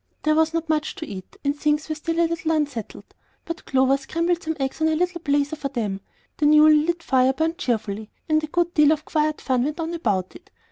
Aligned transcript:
There 0.23 0.33
was 0.33 0.51
not 0.51 0.67
much 0.67 0.95
to 0.95 1.05
eat, 1.05 1.37
and 1.45 1.55
things 1.55 1.87
were 1.87 1.93
still 1.93 2.19
a 2.19 2.25
little 2.25 2.53
unsettled; 2.53 3.13
but 3.45 3.65
Clover 3.65 3.97
scrambled 3.97 4.41
some 4.41 4.57
eggs 4.59 4.81
on 4.81 4.87
her 4.87 4.95
little 4.95 5.21
blazer 5.21 5.55
for 5.55 5.67
them, 5.69 6.01
the 6.37 6.47
newly 6.47 6.77
lit 6.85 7.03
fire 7.03 7.33
burned 7.33 7.59
cheerfully, 7.59 8.09
and 8.27 8.43
a 8.43 8.47
good 8.47 8.73
deal 8.73 8.91
of 8.91 9.05
quiet 9.05 9.39
fun 9.39 9.63
went 9.63 9.79
on 9.79 9.93
about 9.93 10.35
it. 10.35 10.49